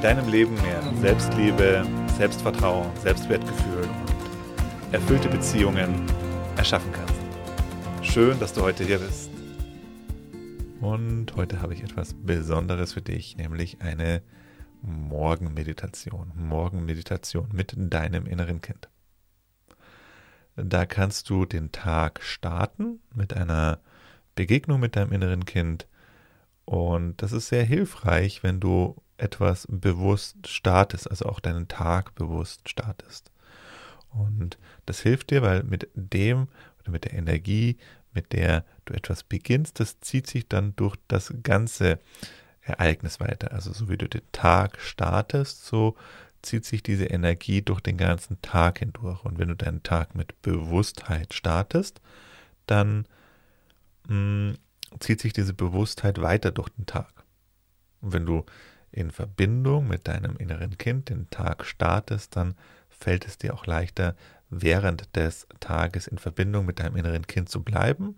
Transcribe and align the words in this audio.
deinem 0.00 0.28
Leben 0.28 0.54
mehr 0.62 0.80
Selbstliebe, 1.00 1.84
Selbstvertrauen, 2.16 2.88
Selbstwertgefühl 2.98 3.82
und 3.82 4.94
erfüllte 4.94 5.28
Beziehungen 5.28 6.06
erschaffen 6.56 6.92
kannst. 6.92 7.14
Schön, 8.02 8.38
dass 8.38 8.52
du 8.52 8.62
heute 8.62 8.84
hier 8.84 9.00
bist. 9.00 9.28
Und 10.80 11.34
heute 11.34 11.60
habe 11.60 11.74
ich 11.74 11.82
etwas 11.82 12.14
Besonderes 12.14 12.92
für 12.92 13.02
dich, 13.02 13.36
nämlich 13.36 13.80
eine 13.80 14.22
Morgenmeditation. 14.82 16.30
Morgenmeditation 16.36 17.48
mit 17.52 17.74
deinem 17.76 18.26
inneren 18.26 18.60
Kind. 18.60 18.88
Da 20.54 20.86
kannst 20.86 21.28
du 21.28 21.44
den 21.44 21.72
Tag 21.72 22.22
starten 22.22 23.00
mit 23.14 23.34
einer 23.34 23.80
Begegnung 24.36 24.78
mit 24.78 24.94
deinem 24.94 25.10
inneren 25.10 25.44
Kind. 25.44 25.88
Und 26.64 27.20
das 27.20 27.32
ist 27.32 27.48
sehr 27.48 27.64
hilfreich, 27.64 28.44
wenn 28.44 28.60
du 28.60 28.94
etwas 29.18 29.66
bewusst 29.68 30.46
startest, 30.46 31.10
also 31.10 31.26
auch 31.26 31.40
deinen 31.40 31.68
Tag 31.68 32.14
bewusst 32.14 32.68
startest. 32.68 33.30
Und 34.10 34.58
das 34.86 35.00
hilft 35.00 35.30
dir, 35.30 35.42
weil 35.42 35.62
mit 35.64 35.88
dem 35.94 36.48
oder 36.80 36.90
mit 36.90 37.04
der 37.04 37.14
Energie, 37.14 37.76
mit 38.12 38.32
der 38.32 38.64
du 38.84 38.94
etwas 38.94 39.22
beginnst, 39.22 39.80
das 39.80 40.00
zieht 40.00 40.26
sich 40.26 40.48
dann 40.48 40.74
durch 40.76 40.96
das 41.08 41.34
ganze 41.42 41.98
Ereignis 42.62 43.20
weiter. 43.20 43.52
Also 43.52 43.72
so 43.72 43.88
wie 43.88 43.98
du 43.98 44.08
den 44.08 44.22
Tag 44.32 44.80
startest, 44.80 45.66
so 45.66 45.96
zieht 46.42 46.64
sich 46.64 46.82
diese 46.82 47.06
Energie 47.06 47.62
durch 47.62 47.80
den 47.80 47.96
ganzen 47.96 48.40
Tag 48.42 48.78
hindurch. 48.78 49.24
Und 49.24 49.38
wenn 49.38 49.48
du 49.48 49.56
deinen 49.56 49.82
Tag 49.82 50.14
mit 50.14 50.40
Bewusstheit 50.42 51.34
startest, 51.34 52.00
dann 52.66 53.06
mh, 54.08 54.52
mm, 54.52 54.54
zieht 55.00 55.20
sich 55.20 55.32
diese 55.32 55.54
Bewusstheit 55.54 56.20
weiter 56.20 56.50
durch 56.50 56.68
den 56.70 56.86
Tag. 56.86 57.12
Und 58.00 58.12
wenn 58.12 58.26
du 58.26 58.44
in 58.92 59.10
Verbindung 59.10 59.88
mit 59.88 60.08
deinem 60.08 60.36
inneren 60.36 60.78
Kind 60.78 61.08
den 61.10 61.28
Tag 61.30 61.64
startest, 61.64 62.36
dann 62.36 62.54
fällt 62.88 63.26
es 63.26 63.38
dir 63.38 63.54
auch 63.54 63.66
leichter, 63.66 64.16
während 64.50 65.14
des 65.16 65.46
Tages 65.60 66.06
in 66.06 66.18
Verbindung 66.18 66.66
mit 66.66 66.80
deinem 66.80 66.96
inneren 66.96 67.26
Kind 67.26 67.48
zu 67.48 67.62
bleiben 67.62 68.16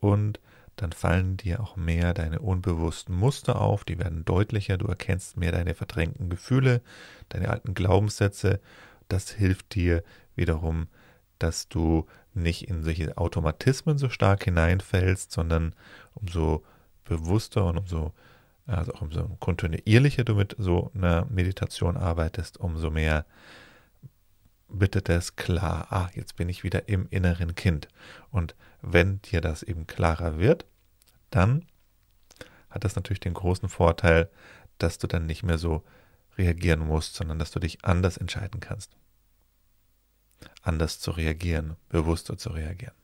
und 0.00 0.40
dann 0.76 0.92
fallen 0.92 1.36
dir 1.36 1.60
auch 1.60 1.76
mehr 1.76 2.14
deine 2.14 2.38
unbewussten 2.38 3.14
Muster 3.14 3.60
auf, 3.60 3.84
die 3.84 3.98
werden 3.98 4.24
deutlicher, 4.24 4.78
du 4.78 4.86
erkennst 4.86 5.36
mehr 5.36 5.50
deine 5.50 5.74
verdrängten 5.74 6.30
Gefühle, 6.30 6.82
deine 7.30 7.48
alten 7.48 7.74
Glaubenssätze. 7.74 8.60
Das 9.08 9.30
hilft 9.30 9.74
dir 9.74 10.04
wiederum, 10.36 10.86
dass 11.40 11.68
du 11.68 12.06
nicht 12.32 12.68
in 12.68 12.84
solche 12.84 13.18
Automatismen 13.18 13.98
so 13.98 14.08
stark 14.08 14.44
hineinfällst, 14.44 15.32
sondern 15.32 15.74
umso 16.14 16.64
bewusster 17.04 17.64
und 17.64 17.78
umso, 17.78 18.12
also 18.68 18.92
auch 18.94 19.02
umso 19.02 19.24
kontinuierlicher 19.40 20.24
du 20.24 20.34
mit 20.34 20.54
so 20.58 20.90
einer 20.94 21.24
Meditation 21.26 21.96
arbeitest, 21.96 22.58
umso 22.58 22.90
mehr 22.90 23.24
bittet 24.68 25.08
es 25.08 25.36
klar, 25.36 25.86
ah, 25.90 26.10
jetzt 26.14 26.36
bin 26.36 26.48
ich 26.50 26.62
wieder 26.62 26.88
im 26.88 27.08
inneren 27.08 27.54
Kind. 27.54 27.88
Und 28.30 28.54
wenn 28.82 29.22
dir 29.22 29.40
das 29.40 29.62
eben 29.62 29.86
klarer 29.86 30.38
wird, 30.38 30.66
dann 31.30 31.64
hat 32.68 32.84
das 32.84 32.94
natürlich 32.94 33.20
den 33.20 33.34
großen 33.34 33.70
Vorteil, 33.70 34.28
dass 34.76 34.98
du 34.98 35.06
dann 35.06 35.24
nicht 35.24 35.42
mehr 35.42 35.58
so 35.58 35.82
reagieren 36.36 36.80
musst, 36.80 37.14
sondern 37.14 37.38
dass 37.38 37.50
du 37.50 37.60
dich 37.60 37.84
anders 37.84 38.18
entscheiden 38.18 38.60
kannst. 38.60 38.92
Anders 40.62 41.00
zu 41.00 41.10
reagieren, 41.10 41.76
bewusster 41.88 42.36
zu 42.36 42.50
reagieren. 42.50 42.97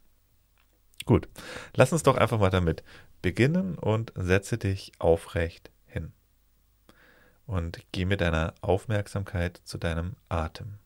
Gut, 1.05 1.29
lass 1.75 1.93
uns 1.93 2.03
doch 2.03 2.17
einfach 2.17 2.39
mal 2.39 2.51
damit 2.51 2.83
beginnen 3.21 3.77
und 3.77 4.13
setze 4.17 4.59
dich 4.59 4.93
aufrecht 4.99 5.71
hin. 5.87 6.13
Und 7.47 7.85
geh 7.93 8.05
mit 8.05 8.21
deiner 8.21 8.55
Aufmerksamkeit 8.63 9.61
zu 9.65 9.79
deinem 9.79 10.17
Atem. 10.29 10.79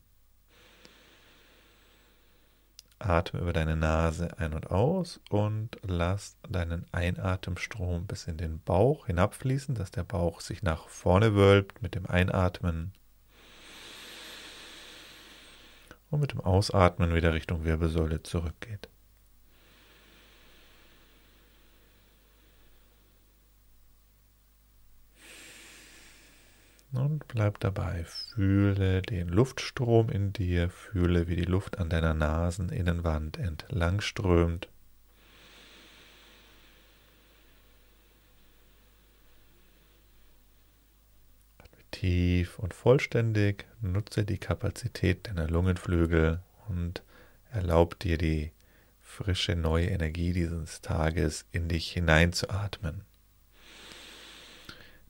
Atme 3.00 3.40
über 3.40 3.52
deine 3.52 3.76
Nase 3.76 4.38
ein 4.38 4.54
und 4.54 4.72
aus 4.72 5.20
und 5.30 5.78
lass 5.82 6.36
deinen 6.48 6.84
Einatemstrom 6.92 8.06
bis 8.06 8.26
in 8.26 8.36
den 8.38 8.60
Bauch 8.60 9.06
hinabfließen, 9.06 9.76
dass 9.76 9.92
der 9.92 10.02
Bauch 10.02 10.40
sich 10.40 10.62
nach 10.62 10.88
vorne 10.88 11.36
wölbt 11.36 11.80
mit 11.80 11.94
dem 11.94 12.06
Einatmen 12.06 12.92
und 16.10 16.20
mit 16.20 16.32
dem 16.32 16.40
Ausatmen 16.40 17.14
wieder 17.14 17.34
Richtung 17.34 17.64
Wirbelsäule 17.64 18.24
zurückgeht. 18.24 18.88
Und 26.92 27.28
bleib 27.28 27.60
dabei. 27.60 28.04
Fühle 28.34 29.02
den 29.02 29.28
Luftstrom 29.28 30.08
in 30.08 30.32
dir, 30.32 30.70
fühle, 30.70 31.28
wie 31.28 31.36
die 31.36 31.44
Luft 31.44 31.78
an 31.78 31.90
deiner 31.90 32.14
Naseninnenwand 32.14 33.36
entlang 33.36 34.00
strömt. 34.00 34.68
Tief 41.90 42.58
und 42.58 42.74
vollständig, 42.74 43.66
nutze 43.80 44.24
die 44.24 44.38
Kapazität 44.38 45.26
deiner 45.26 45.48
Lungenflügel 45.48 46.40
und 46.68 47.02
erlaub 47.50 47.98
dir 47.98 48.18
die 48.18 48.52
frische 49.00 49.56
neue 49.56 49.86
Energie 49.86 50.32
dieses 50.32 50.80
Tages 50.80 51.44
in 51.50 51.68
dich 51.68 51.90
hineinzuatmen 51.90 53.07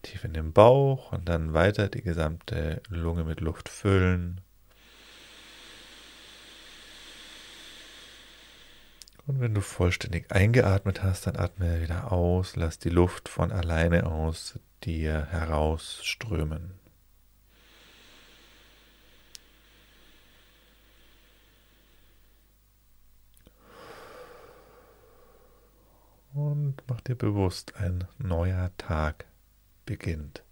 tief 0.02 0.24
in 0.24 0.32
den 0.32 0.52
Bauch 0.52 1.12
und 1.12 1.28
dann 1.28 1.54
weiter 1.54 1.88
die 1.88 2.02
gesamte 2.02 2.82
Lunge 2.88 3.24
mit 3.24 3.40
Luft 3.40 3.68
füllen. 3.68 4.40
Und 9.26 9.40
wenn 9.40 9.52
du 9.52 9.60
vollständig 9.60 10.32
eingeatmet 10.32 11.02
hast, 11.02 11.26
dann 11.26 11.36
atme 11.36 11.82
wieder 11.82 12.12
aus, 12.12 12.56
lass 12.56 12.78
die 12.78 12.88
Luft 12.88 13.28
von 13.28 13.52
alleine 13.52 14.06
aus 14.06 14.58
dir 14.84 15.26
herausströmen. 15.26 16.78
Und 26.32 26.76
mach 26.86 27.00
dir 27.02 27.16
bewusst, 27.16 27.76
ein 27.76 28.04
neuer 28.18 28.70
Tag 28.78 29.27
beginnt. 29.88 30.44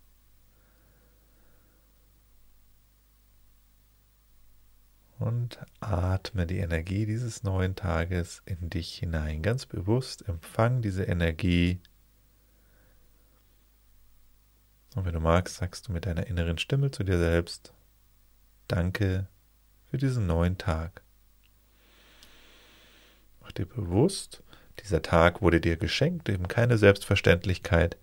Und 5.18 5.58
atme 5.80 6.46
die 6.46 6.58
Energie 6.58 7.04
dieses 7.04 7.42
neuen 7.42 7.74
Tages 7.74 8.42
in 8.46 8.70
dich 8.70 8.94
hinein. 8.94 9.42
Ganz 9.42 9.66
bewusst 9.66 10.26
empfang 10.26 10.80
diese 10.80 11.04
Energie. 11.04 11.80
Und 14.94 15.04
wenn 15.04 15.12
du 15.12 15.20
magst, 15.20 15.56
sagst 15.56 15.88
du 15.88 15.92
mit 15.92 16.06
deiner 16.06 16.26
inneren 16.26 16.56
Stimme 16.56 16.90
zu 16.90 17.04
dir 17.04 17.18
selbst, 17.18 17.74
danke 18.68 19.28
für 19.90 19.98
diesen 19.98 20.26
neuen 20.26 20.56
Tag. 20.56 21.02
Mach 23.42 23.52
dir 23.52 23.66
bewusst, 23.66 24.42
dieser 24.80 25.02
Tag 25.02 25.42
wurde 25.42 25.60
dir 25.60 25.76
geschenkt, 25.76 26.30
eben 26.30 26.48
keine 26.48 26.78
Selbstverständlichkeit 26.78 27.98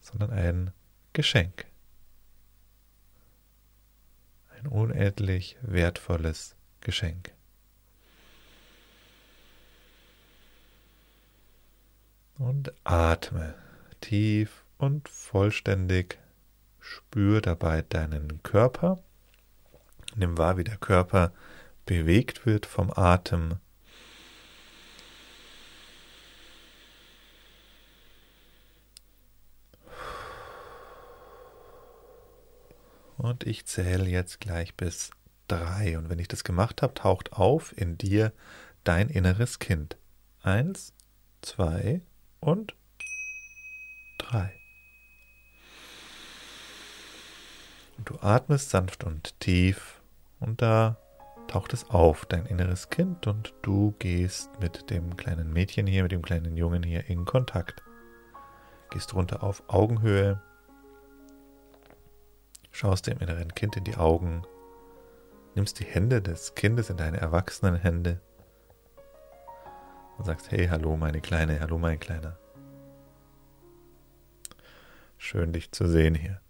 sondern 0.00 0.30
ein 0.30 0.72
Geschenk. 1.12 1.66
Ein 4.50 4.66
unendlich 4.66 5.56
wertvolles 5.62 6.56
Geschenk. 6.80 7.32
Und 12.38 12.72
atme 12.84 13.54
tief 14.00 14.64
und 14.78 15.08
vollständig. 15.08 16.18
Spür 16.80 17.40
dabei 17.40 17.82
deinen 17.82 18.42
Körper. 18.42 19.02
Nimm 20.14 20.38
wahr, 20.38 20.56
wie 20.56 20.64
der 20.64 20.78
Körper 20.78 21.32
bewegt 21.84 22.46
wird 22.46 22.64
vom 22.64 22.90
Atem. 22.94 23.56
Und 33.18 33.44
ich 33.44 33.66
zähle 33.66 34.08
jetzt 34.08 34.40
gleich 34.40 34.74
bis 34.74 35.10
drei. 35.48 35.98
Und 35.98 36.08
wenn 36.08 36.20
ich 36.20 36.28
das 36.28 36.44
gemacht 36.44 36.82
habe, 36.82 36.94
taucht 36.94 37.32
auf 37.32 37.76
in 37.76 37.98
dir 37.98 38.32
dein 38.84 39.08
inneres 39.08 39.58
Kind. 39.58 39.98
Eins, 40.42 40.94
zwei 41.42 42.00
und 42.40 42.74
drei. 44.18 44.52
Und 47.96 48.08
du 48.08 48.18
atmest 48.20 48.70
sanft 48.70 49.02
und 49.02 49.38
tief 49.40 50.00
und 50.38 50.62
da 50.62 50.96
taucht 51.48 51.72
es 51.72 51.90
auf, 51.90 52.26
dein 52.26 52.46
inneres 52.46 52.90
Kind, 52.90 53.26
und 53.26 53.54
du 53.62 53.94
gehst 53.98 54.50
mit 54.60 54.90
dem 54.90 55.16
kleinen 55.16 55.52
Mädchen 55.52 55.86
hier, 55.86 56.02
mit 56.02 56.12
dem 56.12 56.22
kleinen 56.22 56.56
Jungen 56.56 56.82
hier 56.82 57.08
in 57.08 57.24
Kontakt. 57.24 57.82
Gehst 58.90 59.14
runter 59.14 59.42
auf 59.42 59.62
Augenhöhe, 59.66 60.40
schaust 62.78 63.08
dem 63.08 63.18
inneren 63.18 63.52
Kind 63.56 63.76
in 63.76 63.82
die 63.82 63.96
Augen, 63.96 64.42
nimmst 65.56 65.80
die 65.80 65.84
Hände 65.84 66.22
des 66.22 66.54
Kindes 66.54 66.90
in 66.90 66.96
deine 66.96 67.16
erwachsenen 67.16 67.74
Hände 67.74 68.20
und 70.16 70.24
sagst, 70.26 70.52
hey, 70.52 70.68
hallo 70.68 70.96
meine 70.96 71.20
Kleine, 71.20 71.58
hallo 71.58 71.76
mein 71.78 71.98
Kleiner. 71.98 72.38
Schön 75.16 75.52
dich 75.52 75.72
zu 75.72 75.88
sehen 75.88 76.14
hier. 76.14 76.40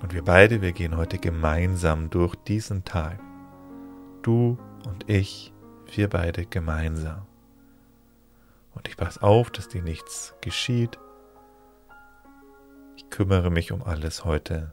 Und 0.00 0.14
wir 0.14 0.22
beide, 0.22 0.62
wir 0.62 0.70
gehen 0.70 0.96
heute 0.96 1.18
gemeinsam 1.18 2.10
durch 2.10 2.36
diesen 2.36 2.84
Tag. 2.84 3.18
Du 4.22 4.56
und 4.86 5.10
ich, 5.10 5.52
wir 5.92 6.08
beide 6.08 6.46
gemeinsam. 6.46 7.26
Und 8.72 8.86
ich 8.86 8.96
passe 8.96 9.20
auf, 9.20 9.50
dass 9.50 9.66
dir 9.66 9.82
nichts 9.82 10.34
geschieht. 10.40 10.96
Kümmere 13.12 13.50
mich 13.50 13.72
um 13.72 13.82
alles 13.82 14.24
heute. 14.24 14.72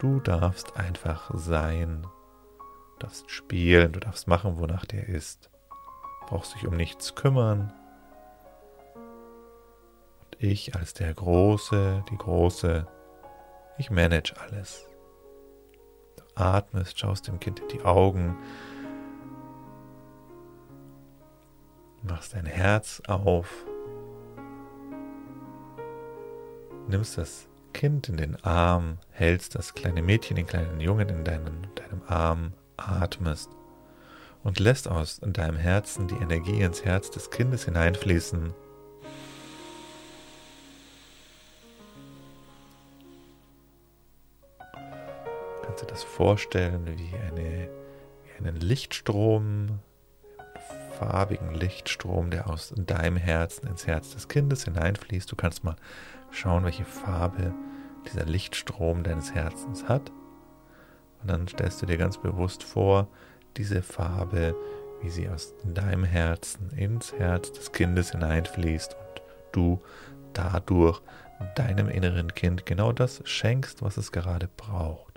Du 0.00 0.20
darfst 0.20 0.76
einfach 0.76 1.30
sein, 1.32 2.02
du 2.02 2.98
darfst 2.98 3.30
spielen, 3.30 3.92
du 3.92 4.00
darfst 4.00 4.28
machen, 4.28 4.58
wonach 4.58 4.84
dir 4.84 5.08
ist. 5.08 5.48
Du 6.20 6.26
brauchst 6.26 6.54
dich 6.54 6.66
um 6.66 6.76
nichts 6.76 7.14
kümmern. 7.14 7.72
Und 8.94 10.42
ich 10.42 10.76
als 10.76 10.92
der 10.92 11.14
Große, 11.14 12.04
die 12.10 12.18
Große, 12.18 12.86
ich 13.78 13.90
manage 13.90 14.34
alles. 14.38 14.86
Du 16.16 16.24
atmest, 16.34 16.98
schaust 17.00 17.28
dem 17.28 17.40
Kind 17.40 17.60
in 17.60 17.68
die 17.68 17.82
Augen, 17.82 18.36
machst 22.02 22.34
dein 22.34 22.44
Herz 22.44 23.00
auf, 23.08 23.64
nimmst 26.88 27.18
das 27.18 27.46
Kind 27.72 28.08
in 28.08 28.16
den 28.16 28.42
Arm, 28.44 28.98
hältst 29.10 29.54
das 29.54 29.74
kleine 29.74 30.02
Mädchen, 30.02 30.36
den 30.36 30.46
kleinen 30.46 30.80
Jungen 30.80 31.08
in 31.08 31.24
deinem, 31.24 31.62
deinem 31.74 32.02
Arm, 32.06 32.52
atmest 32.76 33.50
und 34.42 34.58
lässt 34.58 34.88
aus 34.88 35.20
deinem 35.20 35.56
Herzen 35.56 36.08
die 36.08 36.16
Energie 36.16 36.60
ins 36.60 36.84
Herz 36.84 37.10
des 37.10 37.30
Kindes 37.30 37.64
hineinfließen. 37.64 38.54
Kannst 45.62 45.82
dir 45.82 45.86
das 45.86 46.04
vorstellen 46.04 46.86
wie, 46.86 47.14
eine, 47.16 47.68
wie 48.24 48.38
einen 48.38 48.56
Lichtstrom, 48.56 49.80
farbigen 50.98 51.54
Lichtstrom, 51.54 52.30
der 52.30 52.50
aus 52.50 52.72
deinem 52.76 53.16
Herzen 53.16 53.66
ins 53.66 53.86
Herz 53.86 54.10
des 54.14 54.28
Kindes 54.28 54.64
hineinfließt. 54.64 55.30
Du 55.30 55.36
kannst 55.36 55.64
mal 55.64 55.76
schauen, 56.30 56.64
welche 56.64 56.84
Farbe 56.84 57.54
dieser 58.06 58.24
Lichtstrom 58.24 59.02
deines 59.02 59.34
Herzens 59.34 59.88
hat. 59.88 60.10
Und 61.20 61.30
dann 61.30 61.48
stellst 61.48 61.82
du 61.82 61.86
dir 61.86 61.98
ganz 61.98 62.18
bewusst 62.18 62.62
vor, 62.62 63.08
diese 63.56 63.82
Farbe, 63.82 64.54
wie 65.02 65.10
sie 65.10 65.28
aus 65.28 65.54
deinem 65.64 66.04
Herzen 66.04 66.70
ins 66.70 67.12
Herz 67.12 67.52
des 67.52 67.72
Kindes 67.72 68.12
hineinfließt 68.12 68.94
und 68.94 69.22
du 69.52 69.82
dadurch 70.32 71.00
deinem 71.54 71.88
inneren 71.88 72.34
Kind 72.34 72.66
genau 72.66 72.92
das 72.92 73.22
schenkst, 73.24 73.82
was 73.82 73.96
es 73.96 74.12
gerade 74.12 74.48
braucht 74.48 75.08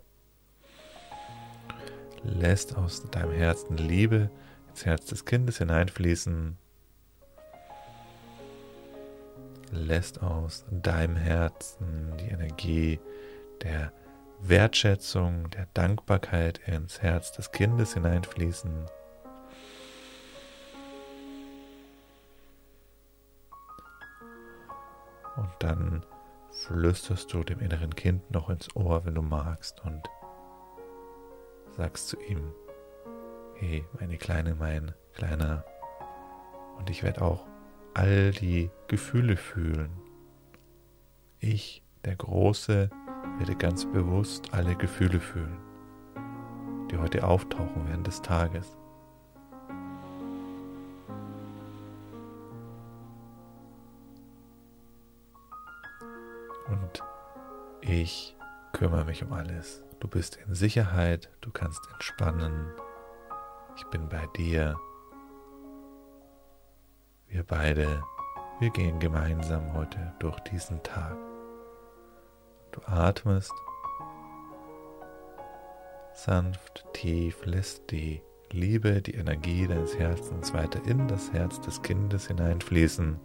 lässt 2.24 2.76
aus 2.76 3.04
deinem 3.10 3.32
Herzen 3.32 3.78
Liebe 3.78 4.30
ins 4.72 4.86
Herz 4.86 5.06
des 5.08 5.26
Kindes 5.26 5.58
hineinfließen. 5.58 6.58
Lässt 9.72 10.22
aus 10.24 10.66
deinem 10.70 11.16
Herzen 11.18 12.14
die 12.18 12.30
Energie 12.30 13.00
der 13.62 13.92
Wertschätzung, 14.40 15.50
der 15.52 15.68
Dankbarkeit 15.74 16.60
ins 16.68 17.02
Herz 17.02 17.32
des 17.34 17.52
Kindes 17.52 17.94
hineinfließen. 17.94 18.86
Und 25.36 25.50
dann 25.60 26.06
flüsterst 26.52 27.32
du 27.34 27.44
dem 27.44 27.60
inneren 27.60 27.96
Kind 27.96 28.32
noch 28.32 28.50
ins 28.50 28.74
Ohr, 28.76 29.06
wenn 29.06 29.16
du 29.16 29.22
magst, 29.22 29.82
und 29.82 30.04
sagst 31.76 32.10
zu 32.10 32.20
ihm, 32.22 32.54
hey, 33.62 33.86
meine 34.00 34.18
Kleine, 34.18 34.56
mein 34.56 34.92
Kleiner, 35.14 35.64
und 36.80 36.90
ich 36.90 37.04
werde 37.04 37.22
auch 37.22 37.46
all 37.94 38.32
die 38.32 38.72
Gefühle 38.88 39.38
fühlen. 39.38 39.92
Ich, 41.38 41.84
der 42.04 42.16
Große, 42.16 42.90
werde 43.38 43.56
ganz 43.56 43.86
bewusst 43.86 44.52
alle 44.52 44.76
Gefühle 44.76 45.20
fühlen, 45.20 45.60
die 46.90 46.98
heute 46.98 47.24
auftauchen 47.24 47.88
während 47.88 48.08
des 48.08 48.24
Tages. 48.24 48.76
Und 56.68 57.04
ich 57.82 58.36
kümmere 58.74 59.06
mich 59.06 59.24
um 59.24 59.34
alles. 59.34 59.84
Du 60.00 60.08
bist 60.08 60.38
in 60.48 60.56
Sicherheit, 60.56 61.30
du 61.42 61.52
kannst 61.52 61.82
entspannen. 61.94 62.72
Ich 63.82 63.88
bin 63.88 64.08
bei 64.08 64.28
dir. 64.38 64.80
Wir 67.30 67.44
beide, 67.44 68.04
wir 68.60 68.70
gehen 68.70 69.00
gemeinsam 69.00 69.74
heute 69.74 70.14
durch 70.20 70.40
diesen 70.42 70.84
Tag. 70.84 71.18
Du 72.72 72.80
atmest 72.86 73.52
sanft, 76.14 76.86
tief, 76.94 77.44
lässt 77.48 77.90
die 77.90 78.22
Liebe, 78.52 79.02
die 79.02 79.16
Energie 79.16 79.66
deines 79.66 79.98
Herzens 79.98 80.54
weiter 80.54 80.86
in 80.86 81.08
das 81.08 81.34
Herz 81.34 81.60
des 81.60 81.82
Kindes 81.82 82.28
hineinfließen. 82.28 83.20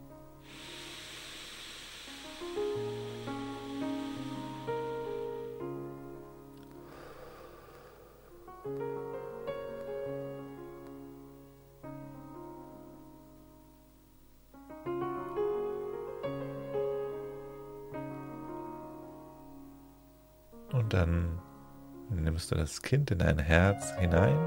Und 20.73 20.93
dann 20.93 21.41
nimmst 22.11 22.51
du 22.51 22.55
das 22.55 22.83
Kind 22.83 23.11
in 23.11 23.19
dein 23.19 23.39
Herz 23.39 23.93
hinein. 23.97 24.39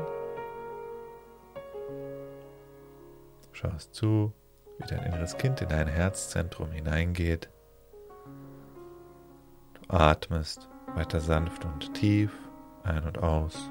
Schaust 3.51 3.93
zu, 3.93 4.33
wie 4.77 4.87
dein 4.87 5.03
inneres 5.03 5.37
Kind 5.37 5.61
in 5.61 5.69
dein 5.69 5.87
Herzzentrum 5.87 6.71
hineingeht. 6.71 7.49
Du 9.73 9.95
atmest 9.95 10.69
weiter 10.95 11.19
sanft 11.19 11.65
und 11.65 11.93
tief 11.93 12.31
ein 12.83 13.03
und 13.03 13.17
aus. 13.17 13.69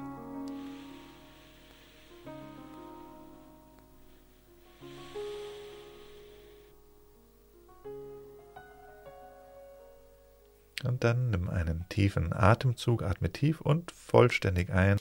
Dann 10.99 11.29
nimm 11.29 11.49
einen 11.49 11.87
tiefen 11.89 12.33
Atemzug, 12.33 13.03
atme 13.03 13.31
tief 13.31 13.61
und 13.61 13.91
vollständig 13.91 14.71
ein. 14.71 14.97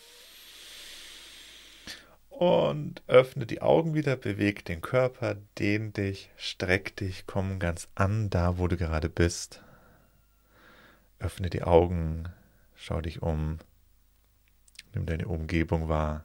Und 2.28 3.02
öffne 3.08 3.46
die 3.46 3.62
Augen 3.62 3.94
wieder, 3.94 4.14
beweg 4.14 4.64
den 4.64 4.80
Körper, 4.80 5.36
dehn 5.58 5.92
dich, 5.92 6.30
streck 6.36 6.94
dich, 6.94 7.26
komm 7.26 7.58
ganz 7.58 7.88
an, 7.96 8.30
da 8.30 8.58
wo 8.58 8.68
du 8.68 8.76
gerade 8.76 9.08
bist. 9.08 9.60
Öffne 11.18 11.50
die 11.50 11.64
Augen, 11.64 12.28
schau 12.76 13.00
dich 13.00 13.22
um, 13.22 13.58
nimm 14.94 15.04
deine 15.04 15.26
Umgebung 15.26 15.88
wahr. 15.88 16.24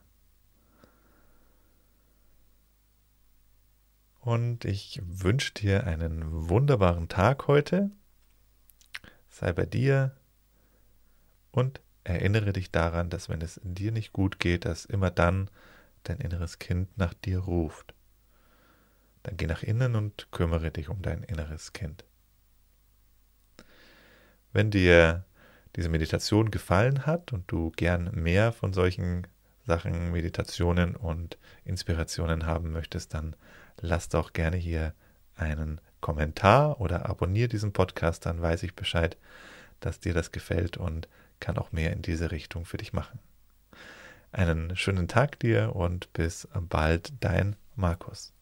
Und 4.20 4.64
ich 4.64 5.02
wünsche 5.04 5.52
dir 5.52 5.84
einen 5.84 6.48
wunderbaren 6.48 7.08
Tag 7.08 7.48
heute. 7.48 7.90
Sei 9.34 9.52
bei 9.52 9.66
dir 9.66 10.12
und 11.50 11.80
erinnere 12.04 12.52
dich 12.52 12.70
daran, 12.70 13.10
dass 13.10 13.28
wenn 13.28 13.40
es 13.40 13.60
dir 13.64 13.90
nicht 13.90 14.12
gut 14.12 14.38
geht, 14.38 14.64
dass 14.64 14.84
immer 14.84 15.10
dann 15.10 15.50
dein 16.04 16.18
inneres 16.18 16.60
Kind 16.60 16.96
nach 16.96 17.14
dir 17.14 17.40
ruft. 17.40 17.94
Dann 19.24 19.36
geh 19.36 19.46
nach 19.46 19.64
innen 19.64 19.96
und 19.96 20.28
kümmere 20.30 20.70
dich 20.70 20.88
um 20.88 21.02
dein 21.02 21.24
inneres 21.24 21.72
Kind. 21.72 22.04
Wenn 24.52 24.70
dir 24.70 25.24
diese 25.74 25.88
Meditation 25.88 26.52
gefallen 26.52 27.04
hat 27.04 27.32
und 27.32 27.50
du 27.50 27.72
gern 27.72 28.10
mehr 28.14 28.52
von 28.52 28.72
solchen 28.72 29.26
Sachen, 29.66 30.12
Meditationen 30.12 30.94
und 30.94 31.38
Inspirationen 31.64 32.46
haben 32.46 32.70
möchtest, 32.70 33.14
dann 33.14 33.34
lass 33.80 34.08
doch 34.08 34.32
gerne 34.32 34.58
hier 34.58 34.94
einen 35.34 35.80
Kommentar 36.04 36.82
oder 36.82 37.08
abonniere 37.08 37.48
diesen 37.48 37.72
Podcast, 37.72 38.26
dann 38.26 38.42
weiß 38.42 38.62
ich 38.64 38.74
Bescheid, 38.74 39.16
dass 39.80 40.00
dir 40.00 40.12
das 40.12 40.32
gefällt 40.32 40.76
und 40.76 41.08
kann 41.40 41.56
auch 41.56 41.72
mehr 41.72 41.94
in 41.94 42.02
diese 42.02 42.30
Richtung 42.30 42.66
für 42.66 42.76
dich 42.76 42.92
machen. 42.92 43.20
Einen 44.30 44.76
schönen 44.76 45.08
Tag 45.08 45.40
dir 45.40 45.74
und 45.74 46.12
bis 46.12 46.46
bald, 46.68 47.14
dein 47.20 47.56
Markus. 47.74 48.33